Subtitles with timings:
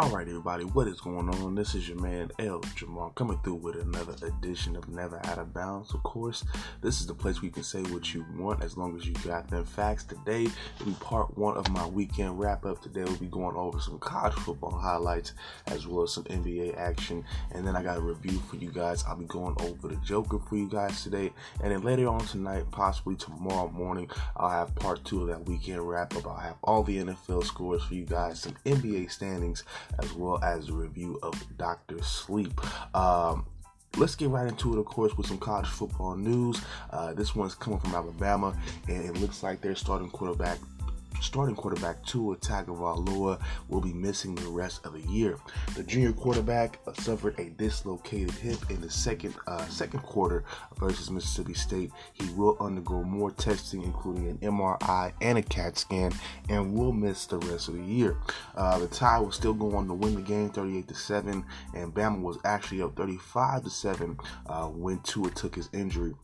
[0.00, 1.54] Alright, everybody, what is going on?
[1.54, 5.52] This is your man L Jamal coming through with another edition of Never Out of
[5.52, 5.92] Bounds.
[5.92, 6.42] Of course,
[6.80, 9.12] this is the place where you can say what you want as long as you
[9.22, 10.04] got them facts.
[10.04, 12.80] Today will be part one of my weekend wrap up.
[12.80, 15.34] Today we'll be going over some college football highlights
[15.66, 17.22] as well as some NBA action,
[17.52, 19.04] and then I got a review for you guys.
[19.04, 21.30] I'll be going over the Joker for you guys today,
[21.62, 25.86] and then later on tonight, possibly tomorrow morning, I'll have part two of that weekend
[25.86, 26.26] wrap up.
[26.26, 29.62] I'll have all the NFL scores for you guys, some NBA standings
[29.98, 32.52] as well as a review of Doctor Sleep.
[32.94, 33.46] Um,
[33.96, 36.60] let's get right into it, of course, with some college football news.
[36.90, 38.56] Uh, this one's coming from Alabama,
[38.88, 40.58] and it looks like their starting quarterback
[41.20, 45.36] starting quarterback Tua Tagovailoa will be missing the rest of the year.
[45.76, 50.44] The junior quarterback suffered a dislocated hip in the second uh, second quarter
[50.78, 51.90] versus Mississippi State.
[52.12, 56.12] He will undergo more testing, including an MRI and a CAT scan,
[56.48, 58.16] and will miss the rest of the year.
[58.56, 62.20] Uh, the Tide was still going to win the game, 38 to seven, and Bama
[62.20, 66.14] was actually up 35 to seven uh, when Tua took his injury.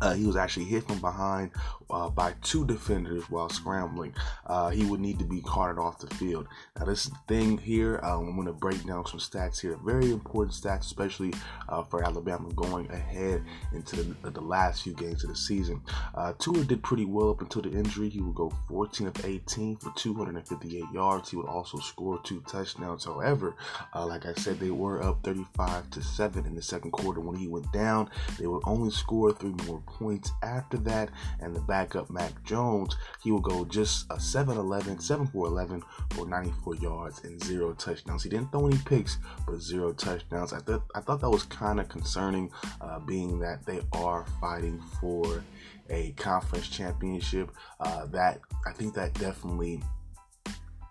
[0.00, 1.50] Uh, he was actually hit from behind
[1.90, 4.14] uh, by two defenders while scrambling.
[4.46, 6.46] Uh, he would need to be carted off the field.
[6.78, 9.78] Now, this thing here, um, I'm going to break down some stats here.
[9.84, 11.32] Very important stats, especially
[11.68, 15.80] uh, for Alabama going ahead into the, the, last few games of the season.
[16.14, 18.08] Uh, Tua did pretty well up until the injury.
[18.08, 21.30] He would go 14 of 18 for 258 yards.
[21.30, 23.04] He would also score two touchdowns.
[23.04, 23.56] However,
[23.94, 27.20] uh, like I said, they were up 35 to 7 in the second quarter.
[27.20, 31.60] When he went down, they would only score three more points after that, and the
[31.74, 36.76] backup Mac Jones, he will go just a 7 11, 7 for 11 for 94
[36.76, 38.22] yards and zero touchdowns.
[38.22, 40.52] He didn't throw any picks, but zero touchdowns.
[40.52, 42.48] I, th- I thought that was kind of concerning,
[42.80, 45.42] uh, being that they are fighting for
[45.90, 47.50] a conference championship.
[47.80, 49.82] Uh, that I think that definitely.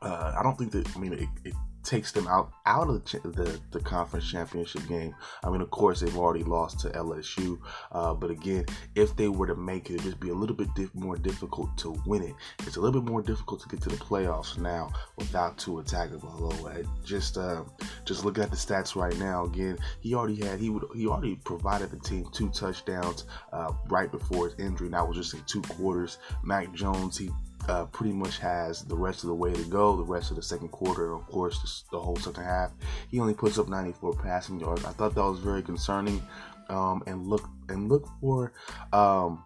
[0.02, 0.94] Uh, I don't think that.
[0.98, 5.14] I mean, it, it takes them out out of the, the, conference championship game.
[5.44, 7.60] I mean, of course, they've already lost to LSU,
[7.92, 10.70] uh, but again, if they were to make it, it'd just be a little bit
[10.96, 12.34] more difficult to win it.
[12.60, 16.88] It's a little bit more difficult to get to the playoffs now without Tua Tagovailoa.
[17.04, 17.64] Just uh,
[18.06, 21.36] just looking at the stats right now, again, he already had he would he already
[21.36, 24.90] provided the team two touchdowns uh, right before his injury.
[24.90, 26.18] That was just in two quarters.
[26.44, 27.30] Mac Jones, he
[27.68, 29.96] uh, pretty much has the rest of the way to go.
[29.96, 32.72] The rest of the second quarter, of course, the, whole second half,
[33.10, 34.86] he only puts up 94 passing yards.
[34.86, 36.22] I thought that was very concerning.
[36.70, 38.54] Um, and look and look for.
[38.94, 39.44] Um,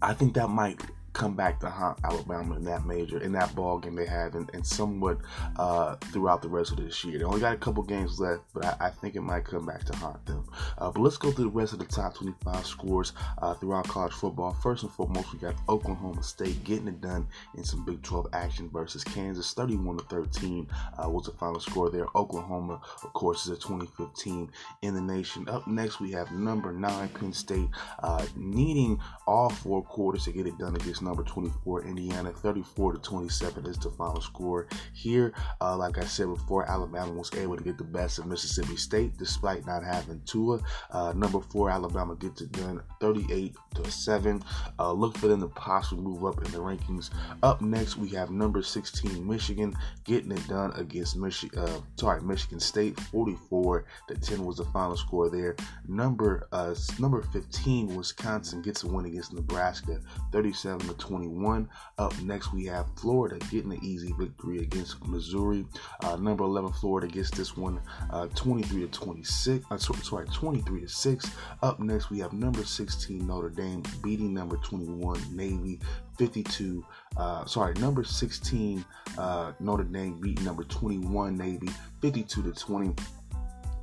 [0.00, 0.80] I think that might
[1.14, 4.50] come back to haunt Alabama in that major in that ball game they have and,
[4.52, 5.18] and somewhat
[5.56, 7.18] uh, throughout the rest of this year.
[7.18, 9.84] They only got a couple games left, but I, I think it might come back
[9.84, 10.44] to haunt them.
[10.76, 14.12] Uh, but let's go through the rest of the top 25 scores uh, throughout college
[14.12, 14.52] football.
[14.54, 17.26] First and foremost, we got Oklahoma State getting it done
[17.56, 19.54] in some Big 12 action versus Kansas.
[19.54, 22.06] 31 to 13 uh, was the final score there.
[22.16, 24.50] Oklahoma, of course, is a 2015
[24.82, 25.48] in the nation.
[25.48, 27.68] Up next, we have number nine Penn State
[28.02, 28.98] uh, needing
[29.28, 32.32] all four quarters to get it done against number 24, Indiana.
[32.32, 35.32] 34 to 27 is the final score here.
[35.60, 39.16] Uh, like I said before, Alabama was able to get the best of Mississippi State
[39.18, 40.60] despite not having Tua.
[40.90, 44.42] Uh, number four, Alabama gets it done 38 to 7.
[44.78, 47.10] Uh, look for them to possibly move up in the rankings.
[47.42, 51.58] Up next, we have number 16, Michigan, getting it done against Michigan.
[51.58, 52.98] Uh, sorry, Michigan State.
[52.98, 55.56] 44 to 10 was the final score there.
[55.86, 60.00] Number uh, number 15, Wisconsin gets a win against Nebraska,
[60.32, 61.68] 37 to 21.
[61.98, 65.66] Up next, we have Florida getting an easy victory against Missouri.
[66.02, 69.64] Uh, number 11, Florida gets this one uh, 23 to 26.
[69.70, 71.30] Uh, sorry, 23 to 6.
[71.62, 75.80] Up next, we have number 16, Notre Dame beating number 21, Navy
[76.18, 76.84] 52.
[77.16, 78.84] Uh, sorry, number 16,
[79.18, 81.68] uh, Notre Dame beating number 21, Navy
[82.00, 82.94] 52 to 20.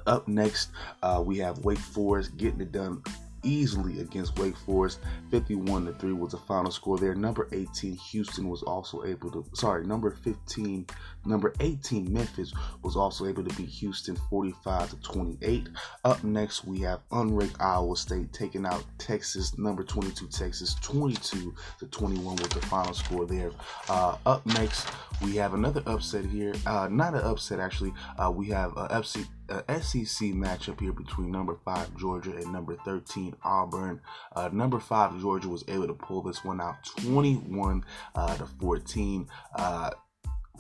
[0.08, 0.72] Up next,
[1.04, 3.04] uh, we have Wake Forest getting it done
[3.44, 5.00] easily against Wake Forest.
[5.30, 7.16] 51 to 3 was the final score there.
[7.16, 10.86] Number 18, Houston was also able to, sorry, number 15,
[11.26, 12.54] number 18, Memphis
[12.84, 15.70] was also able to beat Houston 45 to 28.
[16.04, 21.86] Up next, we have unranked Iowa State taking out Texas, number 22, Texas 22 to
[21.88, 23.52] 21 was the final score there.
[23.90, 24.88] Uh, up next,
[25.24, 26.54] we have another upset here.
[26.66, 27.94] Uh, not an upset, actually.
[28.18, 32.76] Uh, we have a FC a SEC matchup here between number five Georgia and number
[32.86, 34.02] 13 Auburn.
[34.36, 37.84] Uh, number five Georgia was able to pull this one out 21
[38.16, 39.28] uh, to 14.
[39.56, 39.92] Uh,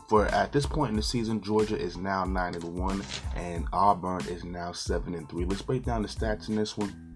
[0.09, 3.01] for at this point in the season, Georgia is now nine and one,
[3.35, 5.45] and Auburn is now seven and three.
[5.45, 7.10] Let's break down the stats in this one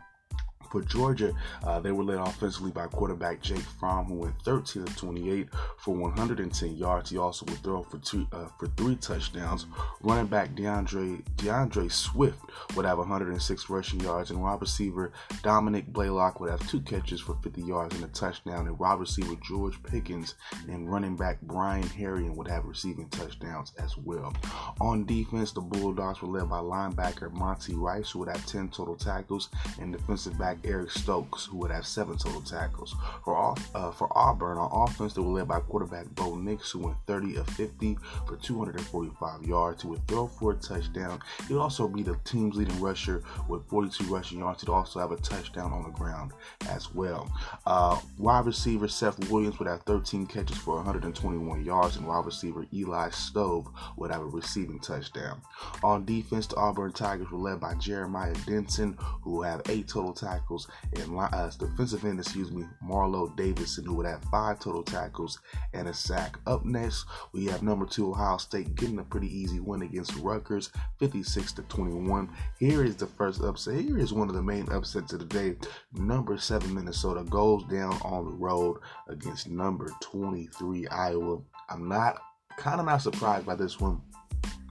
[0.76, 1.34] For Georgia,
[1.64, 5.96] uh, they were led offensively by quarterback Jake Fromm, who went 13 of 28 for
[5.96, 7.10] 110 yards.
[7.12, 9.68] He also would throw for two uh, for three touchdowns.
[10.02, 12.42] Running back D'Andre D'Andre Swift
[12.76, 15.14] would have 106 rushing yards, and wide receiver
[15.44, 18.68] Dominick Blaylock would have two catches for 50 yards and a touchdown.
[18.68, 20.36] And wide receiver George Pickens
[20.68, 24.34] and running back Brian Herrien would have receiving touchdowns as well.
[24.82, 28.98] On defense, the Bulldogs were led by linebacker Monty Rice, who would have 10 total
[28.98, 29.48] tackles,
[29.80, 32.96] and defensive back Eric Stokes, who would have seven total tackles.
[33.24, 36.98] For uh, for Auburn, on offense, they were led by quarterback Bo Nix, who went
[37.08, 37.98] 30 of 50
[38.28, 39.82] for 245 yards.
[39.84, 41.20] He would throw for a touchdown.
[41.48, 44.62] He would also be the team's leading rusher with 42 rushing yards.
[44.62, 46.32] He'd also have a touchdown on the ground
[46.70, 47.32] as well.
[47.66, 52.66] Uh, wide receiver Seth Williams would have 13 catches for 121 yards, and wide receiver
[52.74, 55.42] Eli Stove would have a receiving touchdown.
[55.84, 60.45] On defense, the Auburn Tigers were led by Jeremiah Dinson, who have eight total tackles,
[60.50, 65.40] and uh, defensive end, excuse me, Marlon Davidson, who would have five total tackles
[65.74, 66.38] and a sack.
[66.46, 70.72] Up next, we have number two Ohio State getting a pretty easy win against Rutgers,
[71.00, 72.30] 56 to 21.
[72.60, 73.80] Here is the first upset.
[73.82, 75.56] Here is one of the main upsets of the day.
[75.94, 78.78] Number seven Minnesota goes down on the road
[79.08, 81.40] against number 23 Iowa.
[81.70, 82.22] I'm not
[82.58, 84.02] kind of not surprised by this one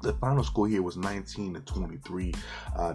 [0.05, 2.35] the final score here was 19 to 23.
[2.77, 2.95] Uh,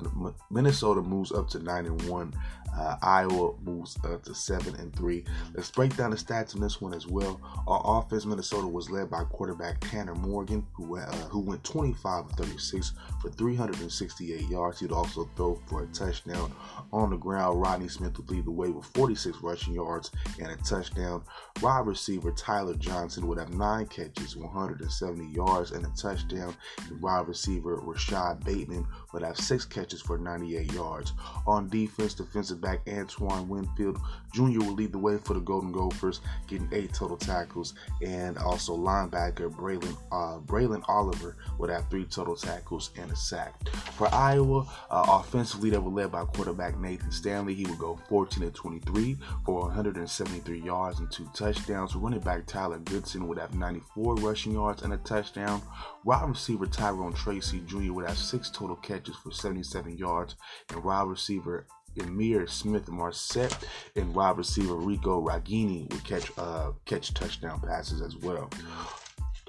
[0.50, 2.34] Minnesota moves up to 9 and 1.
[2.78, 5.26] Uh, Iowa moves up to 7 and 3.
[5.54, 7.42] Let's break down the stats in this one as well.
[7.68, 12.32] Our offense, Minnesota, was led by quarterback Tanner Morgan, who uh, who went 25 of
[12.34, 14.80] 36 for 368 yards.
[14.80, 16.54] He'd also throw for a touchdown.
[16.94, 20.56] On the ground, Rodney Smith would lead the way with 46 rushing yards and a
[20.58, 21.24] touchdown.
[21.62, 26.56] Wide receiver Tyler Johnson would have nine catches, 170 yards, and a touchdown.
[27.02, 31.14] Wide receiver Rashod Bateman would have six catches for 98 yards.
[31.48, 34.00] On defense, defensive back Antoine Winfield
[34.34, 34.60] Jr.
[34.60, 37.74] will lead the way for the Golden Gophers, getting eight total tackles,
[38.06, 43.68] and also linebacker Braelen uh, Braelen Oliver would have three total tackles and a sack.
[43.98, 47.54] For Iowa, uh, offensively, they were led by quarterback Nathan Stanley.
[47.54, 51.96] He would go 14 to 23 for 173 yards and two touchdowns.
[51.96, 55.62] Running back Tyler Goodson would have 94 rushing yards and a touchdown.
[56.06, 57.92] Wide receiver Tyrone Tracy Jr.
[57.94, 60.36] would have six total catches for 77 yards,
[60.70, 61.68] and wide receiver
[61.98, 63.66] Ihmir Smith-Marsette
[63.96, 68.50] and wide receiver Rico Ragaini would catch uh, catch touchdown passes as well.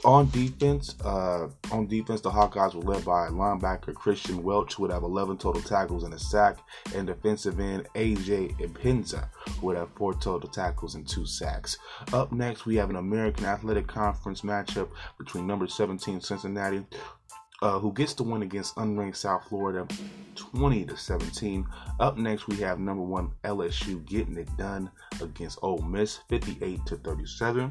[0.02, 4.93] On defense, uh, on defense, the Hawkeyes were led by linebacker Kristian Welch, who would
[4.93, 6.56] have 11 total tackles and a sack,
[6.94, 11.76] and defensive end AJ Epenesa, who would have four total tackles and two sacks.
[12.14, 14.88] Up next, we have an American Athletic Conference matchup
[15.19, 16.87] between number 17 Cincinnati,
[17.61, 19.87] uh, who gets the win against unranked South Florida,
[20.35, 21.67] 20 to 17.
[21.99, 26.96] Up next, we have number one LSU getting it done against Ole Miss, 58 to
[26.96, 27.70] 37.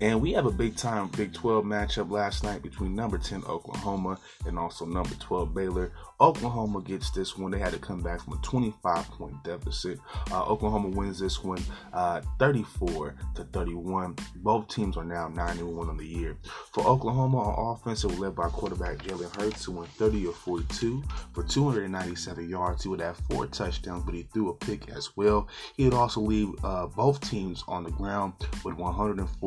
[0.00, 4.18] And we have a big time Big 12 matchup last night between number 10 Oklahoma
[4.46, 5.92] and also number 12 Baylor.
[6.20, 7.50] Oklahoma gets this one.
[7.50, 9.98] They had to come back from a 25 point deficit.
[10.30, 11.62] Uh, Oklahoma wins this one
[11.92, 14.16] uh, 34 to 31.
[14.36, 16.36] Both teams are now 9 and 1 on the year.
[16.72, 20.36] For Oklahoma, on offense, it was led by quarterback Jalen Hurts, who went 30 of
[20.36, 21.02] 42
[21.32, 22.82] for 297 yards.
[22.82, 25.48] He would have four touchdowns, but he threw a pick as well.
[25.76, 28.76] He would also leave uh, both teams on the ground with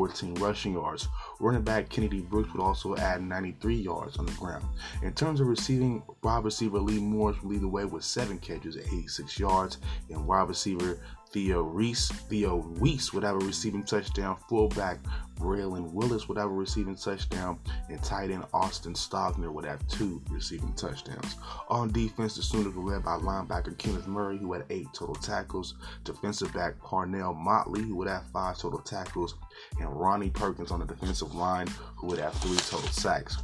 [0.03, 1.07] 114 rushing yards.
[1.39, 4.65] Running back Kennedy Brooks would also add 93 yards on the ground.
[5.01, 8.75] In terms of receiving, wide receiver Lee Morris would lead the way with seven catches
[8.75, 9.77] at 86 yards,
[10.09, 10.99] and wide receiver
[11.33, 14.37] Theo Reese, Theo Wease would have a receiving touchdown.
[14.47, 14.99] Fullback
[15.39, 17.59] Braylon Willis would have a receiving touchdown,
[17.89, 21.35] and tight end Austin Stogner would have two receiving touchdowns.
[21.69, 25.73] On defense, the Sooners were led by linebacker Kenneth Murray, who had eight total tackles,
[26.03, 29.33] defensive back Parnell Motley, who would have five total tackles,
[29.79, 33.37] and Ronnie Perkins on the defensive line, who would have three total sacks.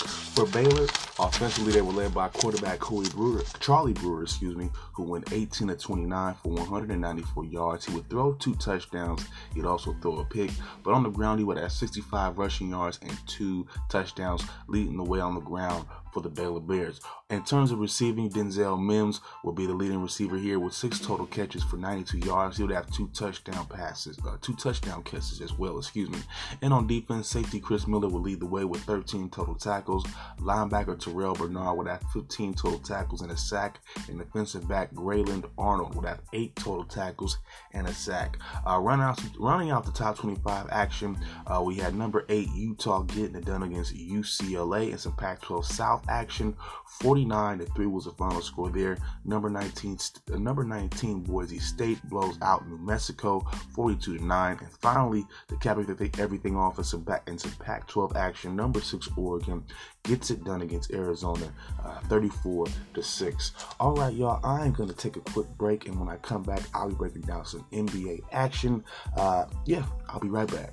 [0.00, 0.86] For Baylor,
[1.18, 5.76] offensively they were led by quarterback Brewer, Charlie Brewer, excuse me, who went 18 to
[5.76, 7.84] 29 for 194 yards.
[7.84, 9.26] He would throw two touchdowns.
[9.54, 10.50] He'd also throw a pick,
[10.82, 15.04] but on the ground he would have 65 rushing yards and two touchdowns, leading the
[15.04, 17.00] way on the ground for the Baylor Bears.
[17.30, 21.26] In terms of receiving, Denzel Mims will be the leading receiver here with six total
[21.26, 22.56] catches for 92 yards.
[22.56, 26.18] He would have two touchdown passes, uh, two touchdown catches as well, excuse me.
[26.62, 30.04] And on defense, safety Chris Miller will lead the way with 13 total tackles.
[30.40, 33.80] Linebacker Terrell Bernard would have 15 total tackles and a sack.
[34.08, 37.38] And defensive back Grayland Arnold would have eight total tackles
[37.72, 38.38] and a sack.
[38.66, 43.02] Uh, running, out, running out the top 25 action, uh, we had number eight Utah
[43.02, 46.56] getting it done against UCLA and some Pac 12 South South action.
[46.86, 48.96] 49 to 3 was the final score there.
[49.24, 49.98] Number 19,
[50.32, 53.40] uh, number 19 Boise State blows out New Mexico
[53.74, 54.58] 42 to 9.
[54.58, 58.80] And finally, the to cap everything off and some back into Pac 12 action, number
[58.80, 59.64] 6 Oregon
[60.02, 61.52] gets it done against Arizona
[61.84, 63.52] uh, 34 to 6.
[63.78, 65.86] All right, y'all, I am going to take a quick break.
[65.86, 68.84] And when I come back, I'll be breaking down some NBA action.
[69.16, 70.72] Uh, yeah, I'll be right back.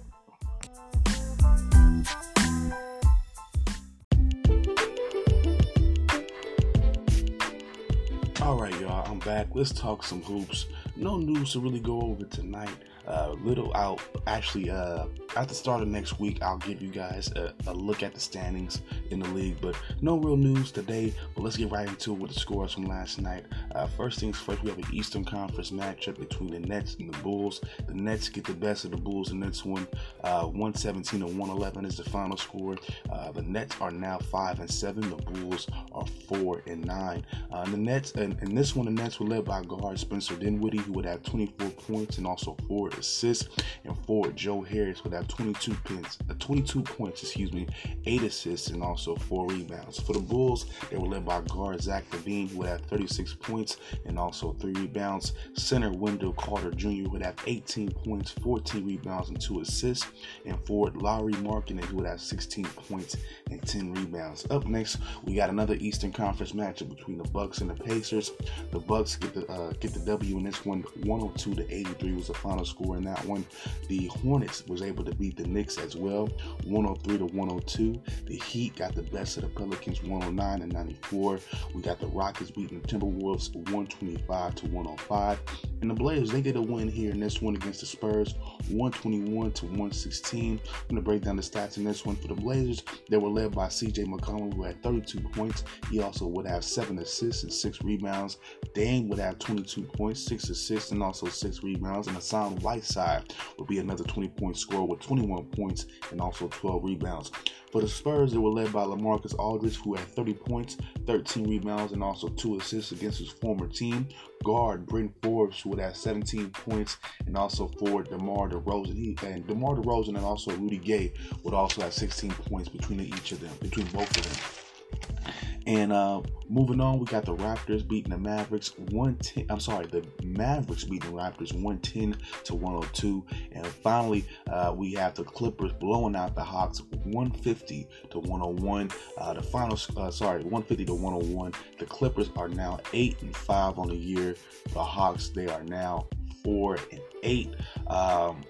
[8.47, 9.47] All right, y'all, I'm back.
[9.53, 10.67] Let's talk some hoops.
[10.95, 12.71] No news to really go over tonight.
[13.05, 17.29] Uh, little out, actually, uh, at the start of next week, I'll give you guys
[17.33, 19.57] a, a, look at the standings in the league.
[19.61, 21.13] But no real news today.
[21.35, 23.45] But let's get right into it with the scores from last night.
[23.75, 27.17] Uh, first things first, we have an Eastern Conference matchup between the Nets and the
[27.19, 27.61] Bulls.
[27.87, 29.87] The Nets get the best of the Bulls in this one.
[30.23, 32.77] Uh, 117 to 111 is the final score.
[33.11, 35.09] Uh, the Nets are now five and seven.
[35.09, 37.25] The Bulls are four and nine.
[37.51, 40.79] Uh, the Nets, and in this one, the Nets were led by guard Spencer Dinwiddie,
[40.79, 43.49] who would have 24 points and also four assists,
[43.83, 47.67] and forward Joe Harris would have 22 points, uh, 22 points, excuse me,
[48.05, 49.99] eight assists, and also four rebounds.
[49.99, 54.17] For the Bulls, they were led by guard Zach LaVine, who have 36 points and
[54.17, 55.33] also three rebounds.
[55.53, 57.09] Center Wendell Carter Jr.
[57.09, 60.07] would have 18 points, 14 rebounds, and two assists,
[60.45, 63.17] and forward Lauri Markkanen, who would have 16 points
[63.51, 64.45] and 10 rebounds.
[64.49, 68.31] Up next, we got another Eastern Conference matchup between the Bucks and the Pacers.
[68.71, 72.27] The Bucks get the uh, get the W in this one, 102 to 83 was
[72.27, 73.45] the final score in that one.
[73.87, 76.27] The Hornets was able to beat the Knicks as well,
[76.65, 78.01] 103 to 102.
[78.25, 81.39] The Heat got the best of the Pelicans, 109 and 94.
[81.73, 85.39] We got the Rockets beating the Timberwolves, 125 to 105.
[85.81, 88.35] And the Blazers, they get a win here in this one against the Spurs,
[88.69, 90.59] 121 to 116.
[90.65, 92.83] I'm gonna break down the stats in this one for the Blazers.
[93.09, 95.63] They were led by CJ McCollum, who had 32 points.
[95.91, 98.37] He also would have seven assists and six rebounds.
[98.73, 102.07] Dame would have 22 points, six assists, and also six rebounds.
[102.07, 106.83] And Hassan Whiteside would be another 20 point scorer with 21 points and also 12
[106.83, 107.31] rebounds.
[107.71, 111.91] For the Spurs, they were led by LaMarcus Aldridge, who had 30 points, 13 rebounds,
[111.91, 114.07] and also two assists against his former team.
[114.43, 118.95] Guard Bryn Forbes, who would have 17 points, and also forward DeMar DeRozan.
[118.95, 121.11] He, and DeMar DeRozan and also Rudy Gay
[121.43, 125.33] would also have 16 points between each of them, between both of them.
[125.67, 129.47] And uh, moving on, we got the Raptors beating the Mavericks 110.
[129.49, 133.25] I'm sorry, the Mavericks beating the Raptors 110 to 102.
[133.51, 138.89] And finally, uh, we have the Clippers blowing out the Hawks 150 to 101.
[139.17, 141.51] Uh, the final, uh, sorry, 150 to 101.
[141.79, 144.37] The Clippers are now eight and five on the year.
[144.71, 146.07] The Hawks, they are now
[146.45, 147.53] four and eight.
[147.87, 148.41] Um,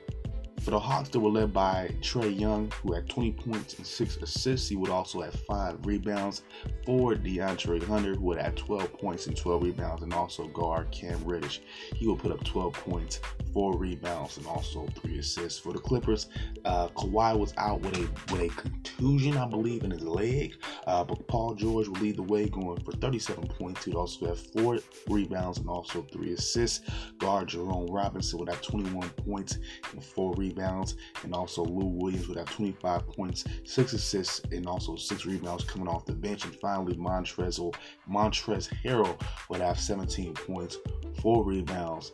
[0.68, 4.18] for the Hawks, they were led by Trae Young, who had 20 points and 6
[4.18, 4.68] assists.
[4.68, 6.44] He would also have 5 rebounds.
[6.86, 11.24] For DeAndre Hunter, who would have 12 points and 12 rebounds, and also guard Cam
[11.24, 11.62] Reddish.
[11.96, 13.22] He would put up 12 points,
[13.58, 15.58] 4 rebounds, and also 3 assists.
[15.58, 16.28] For the Clippers,
[16.64, 20.54] uh, Kawhi was out with a with a contusion, I believe, in his leg.
[20.86, 23.84] Uh, but Paul George will lead the way, going for 37 points.
[23.84, 24.78] He'd also have 4
[25.10, 26.82] rebounds and also 3 assists.
[27.18, 29.58] Guard Jerome Robinson would have 21 points
[29.92, 34.96] and 4 rebounds and also Lou Williams would have 25 points, six assists, and also
[34.96, 36.46] six rebounds coming off the bench.
[36.46, 37.74] And finally, Montrezl
[38.08, 40.78] Montrezl Harrell would have 17 points,
[41.22, 42.12] four rebounds,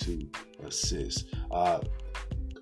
[0.00, 1.26] and assist.
[1.50, 1.80] Uh,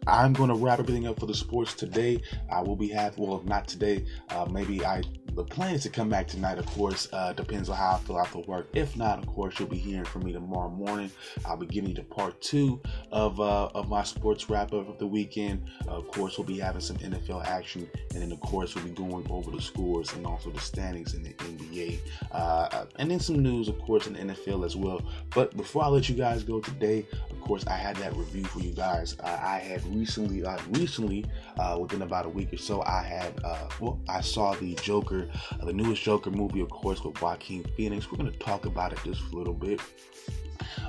[0.06, 2.22] I'm going to wrap everything up for the sports today.
[2.50, 4.06] I will be having, well, if not today.
[4.30, 5.02] Uh, maybe I
[5.34, 7.08] the plan is to come back tonight, of course.
[7.12, 8.68] Uh, depends on how I feel after work.
[8.75, 11.10] If not, of course, you'll be hearing from me tomorrow morning.
[11.44, 12.80] I'll be getting to part two
[13.12, 15.62] of uh, of my sports wrap up of the weekend.
[15.87, 18.90] Uh, of course, we'll be having some NFL action, and then of course we'll be
[18.90, 21.99] going over the scores and also the standings in the NBA,
[22.32, 25.02] uh, and then some news, of course, in the NFL as well.
[25.34, 28.60] But before I let you guys go today, of course, I had that review for
[28.60, 29.16] you guys.
[29.22, 31.25] I had recently, uh, recently,
[31.58, 33.40] uh, within about a week or so, I had
[33.80, 35.19] well, I saw the Joker
[35.60, 38.10] uh, the newest Joker movie, of course, with Joaquin Phoenix.
[38.10, 39.80] We're going to talk about it just a little bit.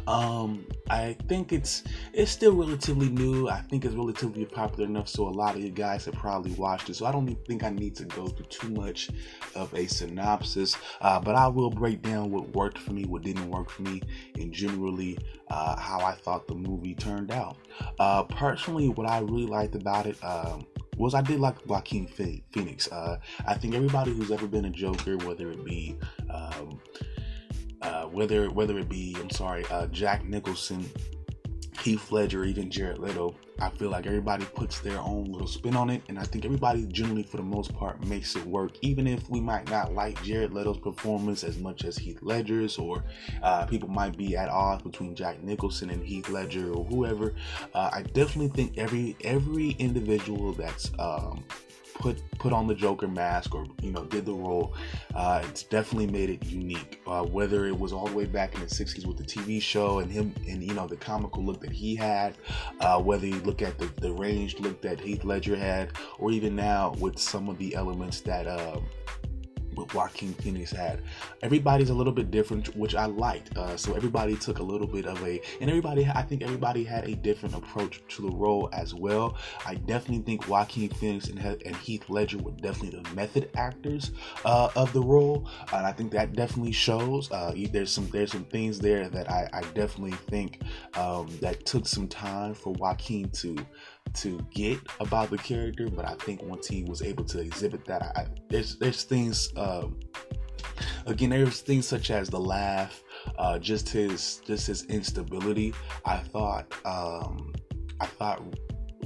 [0.08, 1.84] Um, I think it's
[2.14, 3.50] it's still relatively new.
[3.50, 6.90] I think it's relatively popular enough so a lot of you guys have probably watched
[6.90, 6.96] it.
[6.96, 9.10] So I don't think I need to go through too much
[9.56, 13.50] of a synopsis, uh, but I will break down what worked for me, what didn't
[13.50, 14.02] work for me,
[14.36, 15.18] and generally
[15.50, 17.58] uh, how I thought the movie turned out.
[18.00, 20.22] Uh, personally, what I really liked about it.
[20.24, 20.66] Um,
[20.98, 22.92] was I did like Joaquin Phoenix.
[22.92, 25.98] Uh, I think everybody who's ever been a Joker, whether it be
[26.30, 26.80] um,
[27.82, 30.86] uh, whether whether it be I'm sorry, uh, Jack Nicholson,
[31.82, 35.90] Heath Ledger, even Jared Leto, I feel like everybody puts their own little spin on
[35.90, 38.74] it, and I think everybody generally, for the most part, makes it work.
[38.82, 43.04] Even if we might not like Jared Leto's performance as much as Heath Ledger's, or
[43.44, 47.34] uh, people might be at odds between Jack Nicholson and Heath Ledger or whoever,
[47.74, 51.44] uh, I definitely think every every individual that's um,
[51.96, 54.74] put put on the Joker mask or you know did the role,
[55.16, 57.02] uh, it's definitely made it unique.
[57.08, 60.00] Uh, whether it was all the way back in the '60s with the TV show
[60.00, 62.36] and him and you know the comical look that he had,
[62.80, 66.56] uh, whether you look at the the ranged look that Heath Ledger had, or even
[66.56, 68.48] now with some of the elements that.
[69.76, 71.02] What Joaquin Phoenix had.
[71.42, 73.58] Everybody's a little bit different, which I liked.
[73.58, 77.08] Uh, so everybody took a little bit of a, and everybody, I think everybody had
[77.08, 79.38] a different approach to the role as well.
[79.66, 84.12] I definitely think Joaquin Phoenix and, and Heath Ledger were definitely the method actors
[84.46, 87.32] uh, of the role, and I think that definitely shows.
[87.32, 90.62] Uh, there's some there's some things there that I, I definitely think
[90.96, 93.58] um, that took some time for Joaquin to
[94.16, 98.02] to get about the character, but I think once he was able to exhibit that,
[98.02, 99.52] I, there's there's things.
[99.56, 100.00] Um,
[101.06, 103.04] again, there's things such as the laugh,
[103.38, 105.74] uh, just his just his instability.
[106.06, 107.54] I thought um,
[108.00, 108.44] I thought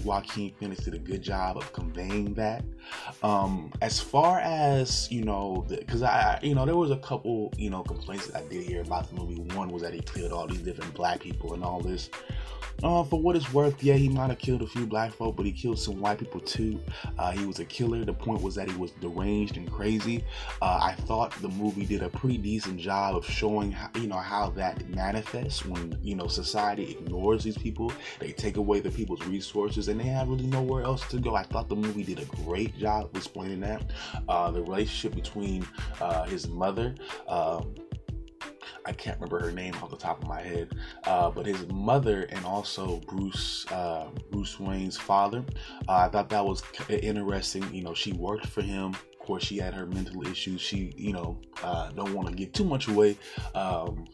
[0.04, 2.64] Joaquin Phoenix did a good job of conveying that.
[3.24, 7.70] Um, as far as you know, because I, you know, there was a couple, you
[7.70, 9.42] know, complaints that I did hear about the movie.
[9.56, 12.10] One was that he killed all these different black people and all this.
[12.84, 15.46] Uh, for what it's worth, yeah, he might have killed a few black folk, but
[15.46, 16.80] he killed some white people too.
[17.18, 18.04] Uh, he was a killer.
[18.04, 20.24] The point was that he was deranged and crazy.
[20.62, 24.18] Uh, I thought the movie did a pretty decent job of showing, how, you know,
[24.18, 27.92] how that manifests when you know society ignores these people.
[28.20, 31.36] They take away the people's resources, and they have really nowhere else to go.
[31.36, 33.92] I thought the movie did a great job explaining that.
[34.28, 35.68] Uh, the relationship between
[36.02, 36.96] uh, his mother.
[37.28, 37.76] Um,
[38.86, 40.76] I can't remember her name off the top of my head,
[41.06, 45.44] uh, but his mother and also Bruce uh, Bruce Wayne's father.
[45.88, 47.74] Uh, I thought that was interesting.
[47.74, 48.94] You know, she worked for him.
[48.94, 50.62] Of course, she had her mental issues.
[50.62, 53.18] She, you know, uh, don't want to give too much away.
[53.56, 54.06] Um,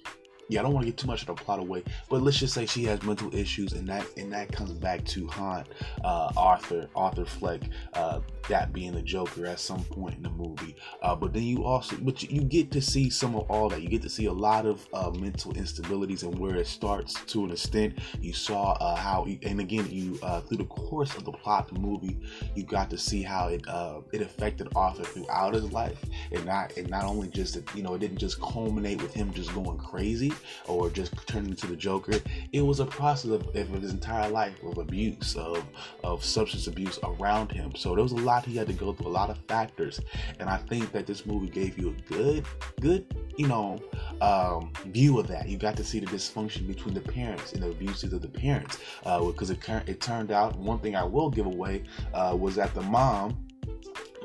[0.52, 2.54] yeah, I don't want to get too much of the plot away, but let's just
[2.54, 5.68] say she has mental issues, and that and that comes back to haunt
[6.04, 7.62] uh, Arthur Arthur Fleck,
[7.94, 10.76] uh, that being the Joker at some point in the movie.
[11.02, 13.82] Uh, but then you also, but you, get to see some of all that.
[13.82, 17.46] You get to see a lot of uh, mental instabilities and where it starts to
[17.46, 18.00] an extent.
[18.20, 21.80] You saw uh, how, and again, you uh, through the course of the plot, the
[21.80, 22.20] movie,
[22.56, 23.64] you got to see how it
[24.12, 28.00] it affected Arthur throughout his life, and not and not only just you know it
[28.00, 30.34] didn't just culminate with him just going crazy
[30.68, 32.14] or just turning into the Joker.
[32.52, 35.64] It was a process of, of his entire life of abuse, of
[36.04, 37.74] of substance abuse around him.
[37.76, 40.00] So there was a lot he had to go through, a lot of factors,
[40.40, 42.46] and I think that this movie gave you a good,
[42.80, 43.06] good,
[43.38, 43.80] you know,
[44.22, 45.48] um, view of that.
[45.48, 48.80] You got to see the dysfunction between the parents and the abuses of the parents,
[49.04, 52.74] because uh, it it turned out one thing I will give away uh, was that
[52.74, 53.46] the mom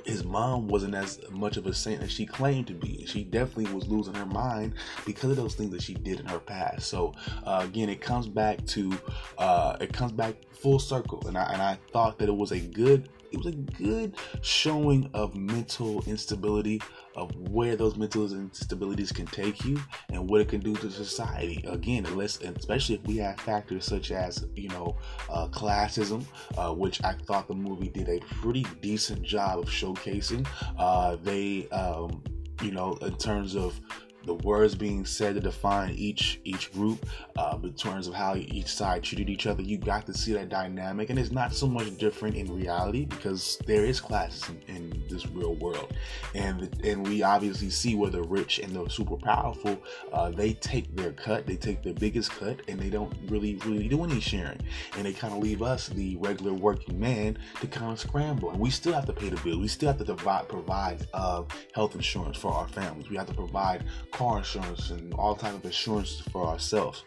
[0.07, 3.05] his mom wasn't as much of a saint as she claimed to be.
[3.07, 6.39] She definitely was losing her mind because of those things that she did in her
[6.39, 6.87] past.
[6.87, 7.13] So
[7.45, 8.97] uh, again, it comes back to
[9.37, 12.61] uh, it comes back full circle, and I and I thought that it was a
[12.61, 16.81] good it was a good showing of mental instability
[17.15, 19.79] of where those mental instabilities can take you
[20.11, 21.65] and what it can do to society.
[21.69, 24.97] Again, unless, especially if we have factors such as, you know,
[25.31, 26.25] uh, classism,
[26.57, 30.47] uh, which I thought the movie did a pretty decent job of showcasing.
[30.79, 32.23] Uh, they, um,
[32.63, 33.79] you know, in terms of
[34.27, 38.67] the words being said to define each each group uh, in terms of how each
[38.67, 41.11] side treated each other you got to see that dynamic.
[41.11, 45.27] And it's not so much different in reality because there is classes in, in this
[45.29, 45.95] real world.
[46.35, 49.79] And and we obviously see where the rich and the super powerful
[50.13, 53.89] uh, they take their cut they take their biggest cut and they don't really really
[53.89, 54.61] do any sharing.
[54.97, 58.51] And they kind of leave us the regular working man to kind of scramble.
[58.51, 61.43] And we still have to pay the bill we still have to provide, provide uh,
[61.75, 63.11] health insurance for our families.
[63.11, 63.85] We have to provide
[64.17, 67.05] car insurance and all type of insurance for ourselves.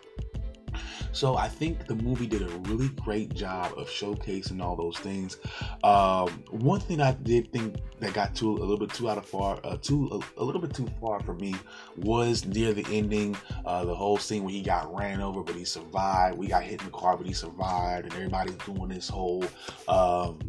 [1.11, 5.37] So I think the movie did a really great job of showcasing all those things.
[5.83, 9.25] Um, one thing I did think that got too a little bit too out of
[9.25, 11.55] far, uh, too a, a, little bit too far for me
[11.97, 15.65] was near the ending, uh, the whole scene where he got ran over but he
[15.65, 16.37] survived.
[16.37, 19.43] We got hit in the car but he survived, and everybody's doing this whole.
[19.87, 20.39] Um,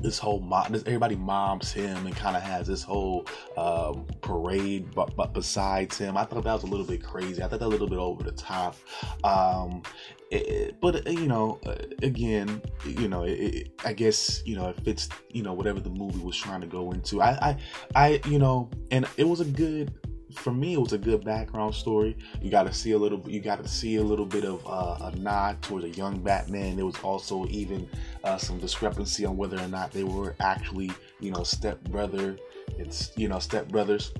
[0.00, 4.94] this whole mom, this, everybody moms him and kind of has this whole um, parade
[4.94, 6.16] but, besides him.
[6.16, 7.42] I thought that was a little bit crazy.
[7.42, 8.76] I thought that a little bit over the top.
[9.24, 9.82] Um,
[10.30, 14.80] it, but uh, you know, uh, again, you know, it, I guess you know it
[14.84, 15.08] fits.
[15.30, 17.22] You know, whatever the movie was trying to go into.
[17.22, 17.56] I, I,
[17.94, 19.92] I, you know, and it was a good
[20.34, 22.16] for me, it was a good background story.
[22.42, 25.10] You got to see a little, you got to see a little bit of uh,
[25.10, 26.76] a nod towards a young Batman.
[26.76, 27.88] There was also even
[28.24, 32.36] uh, some discrepancy on whether or not they were actually, you know, step brother
[32.78, 34.12] and you know step brothers.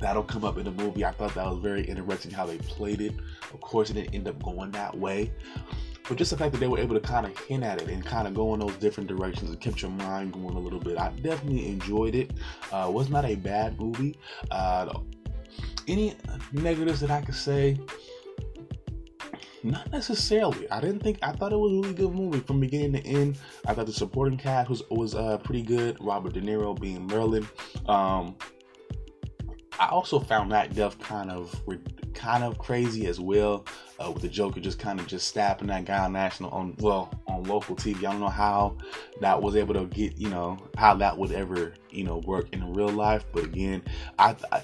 [0.00, 1.04] That'll come up in the movie.
[1.04, 3.14] I thought that was very interesting how they played it.
[3.52, 5.32] Of course, it didn't end up going that way,
[6.08, 8.04] but just the fact that they were able to kind of hint at it and
[8.04, 10.98] kind of go in those different directions and kept your mind going a little bit.
[10.98, 12.32] I definitely enjoyed it.
[12.70, 14.16] Uh, was not a bad movie.
[14.50, 14.92] Uh,
[15.88, 16.14] any
[16.52, 17.78] negatives that I could say?
[19.62, 20.70] Not necessarily.
[20.70, 21.18] I didn't think.
[21.22, 23.38] I thought it was a really good movie from beginning to end.
[23.66, 25.96] I thought the supporting cast was was uh, pretty good.
[26.00, 27.48] Robert De Niro being Merlin.
[27.86, 28.36] Um,
[29.80, 31.50] I also found that death kind of
[32.14, 33.64] kind of crazy as well,
[33.98, 37.12] uh, with the Joker just kind of just stabbing that guy on national on well
[37.26, 37.98] on local TV.
[37.98, 38.76] I don't know how
[39.20, 42.72] that was able to get you know how that would ever you know work in
[42.72, 43.82] real life, but again,
[44.18, 44.62] I, I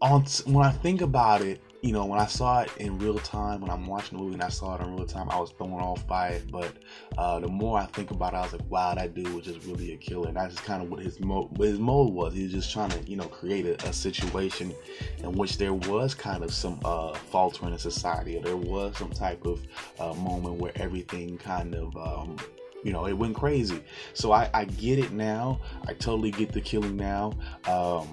[0.00, 3.60] on when I think about it, you know, when I saw it in real time,
[3.60, 5.74] when I'm watching the movie and I saw it in real time, I was thrown
[5.74, 6.50] off by it.
[6.50, 6.72] But
[7.16, 9.64] uh, the more I think about it, I was like, wow, that dude was just
[9.64, 10.28] really a killer.
[10.28, 12.34] And that's just kind of what his mode, what his mode was.
[12.34, 14.74] He was just trying to, you know, create a, a situation
[15.18, 19.10] in which there was kind of some uh, faltering in society, or there was some
[19.10, 19.60] type of
[20.00, 21.96] uh, moment where everything kind of.
[21.96, 22.36] Um,
[22.84, 23.82] you know, it went crazy.
[24.14, 25.60] So I, I get it now.
[25.88, 27.32] I totally get the killing now.
[27.66, 28.08] Um,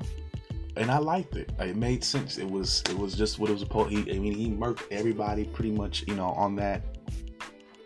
[0.77, 1.51] and I liked it.
[1.59, 2.37] It made sense.
[2.37, 3.91] It was it was just what it was supposed.
[3.91, 6.81] He, I mean, he murked everybody pretty much, you know, on that,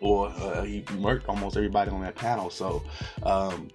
[0.00, 2.50] or uh, he murked almost everybody on that panel.
[2.50, 2.82] So,
[3.22, 3.68] um,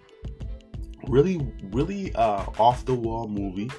[1.09, 3.71] really, really uh, off the wall movie.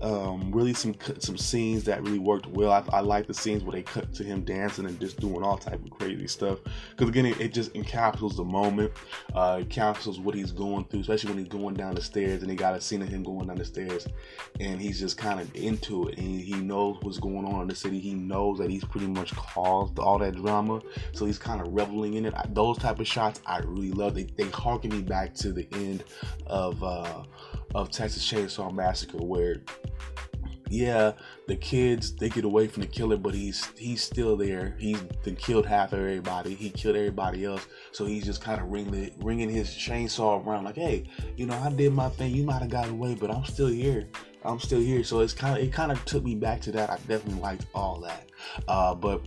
[0.00, 2.70] Um, really, some some scenes that really worked well.
[2.70, 5.56] I, I like the scenes where they cut to him dancing and just doing all
[5.56, 6.58] type of crazy stuff.
[6.90, 8.92] Because again, it, it, just encapsulates the moment.
[9.34, 12.54] Uh, encapsulates what he's going through, especially when he's going down the stairs and they
[12.54, 14.06] got a scene of him going down the stairs,
[14.60, 16.18] and he's just kind of into it.
[16.18, 17.98] And he knows what's going on in the city.
[17.98, 20.80] He knows that he's pretty much caused all that drama,
[21.12, 22.34] so he's kind of reveling in it.
[22.34, 24.14] I, those type of shots I really love.
[24.14, 26.04] They they harken me back to the end
[26.46, 27.22] of uh,
[27.74, 29.62] of Texas Chainsaw Massacre, where
[30.70, 31.12] yeah,
[31.46, 34.76] the kids they get away from the killer, but he's he's still there.
[34.78, 35.00] He's
[35.38, 36.54] killed half of everybody.
[36.54, 40.74] He killed everybody else, so he's just kind of ringing ringing his chainsaw around like,
[40.74, 41.04] hey,
[41.36, 42.34] you know, I did my thing.
[42.34, 44.08] You might have got away, but I'm still here.
[44.44, 45.04] I'm still here.
[45.04, 46.90] So it's kind of it kind of took me back to that.
[46.90, 48.27] I definitely liked all that.
[48.66, 49.22] Uh, but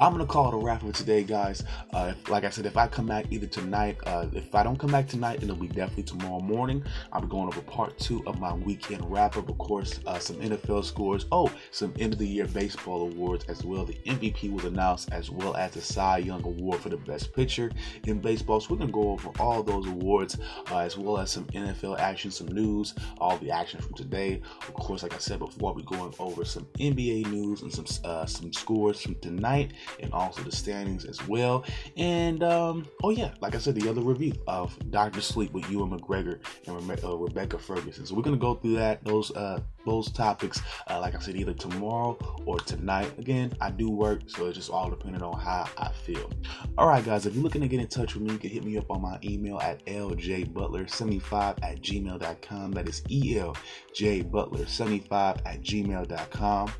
[0.00, 1.64] I'm gonna call it a wrap for today, guys.
[1.92, 4.78] Uh, if, like I said, if I come back either tonight, uh, if I don't
[4.78, 6.84] come back tonight, it'll be definitely tomorrow morning.
[7.12, 9.48] I'll be going over part two of my weekend wrap up.
[9.48, 11.26] Of course, uh, some NFL scores.
[11.32, 13.84] Oh, some end of the year baseball awards as well.
[13.84, 17.70] The MVP was announced as well as the Cy Young Award for the best pitcher
[18.04, 18.60] in baseball.
[18.60, 20.38] So we're gonna go over all those awards
[20.70, 24.40] uh, as well as some NFL action, some news, all the action from today.
[24.68, 28.26] Of course, like I said before, we're going over some NBA news and some uh,
[28.52, 31.64] some scores from tonight and also the standings as well.
[31.96, 35.90] And um, oh yeah, like I said, the other review of Doctor Sleep with Ewan
[35.90, 38.06] McGregor and Re- uh, Rebecca Ferguson.
[38.06, 40.60] So we're gonna go through that those uh, those topics.
[40.88, 43.12] Uh, like I said, either tomorrow or tonight.
[43.18, 46.30] Again, I do work, so it's just all depending on how I feel.
[46.78, 48.64] All right, guys, if you're looking to get in touch with me, you can hit
[48.64, 52.72] me up on my email at ljbutler75 at gmail.com.
[52.72, 56.72] That is eljbutler75 at gmail.com.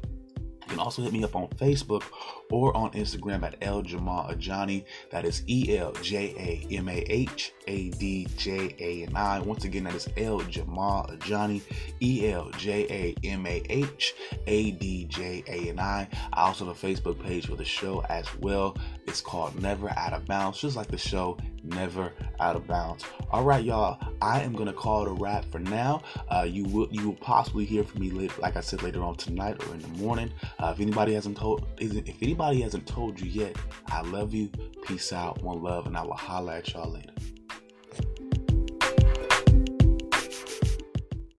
[0.72, 2.02] Can also hit me up on Facebook
[2.50, 4.86] or on Instagram at El Jamal Ajani.
[5.10, 9.40] That is E L J A M A H A D J A N I.
[9.40, 11.60] Once again, that is El Jamal Ajani.
[12.00, 14.14] E L J A M A H
[14.46, 16.08] A D J A N I.
[16.32, 18.74] I also have a Facebook page for the show as well.
[19.06, 23.04] It's called Never Out of Bounds, just like the show Never Out of Bounds.
[23.30, 23.98] All right, y'all.
[24.20, 26.02] I am gonna call it a wrap for now.
[26.28, 29.16] Uh, you will you will possibly hear from me later, like I said later on
[29.16, 30.30] tonight or in the morning.
[30.58, 33.56] Uh, if anybody hasn't told, if anybody hasn't told you yet,
[33.88, 34.48] I love you.
[34.86, 37.12] Peace out, one love, and I will holla at y'all later.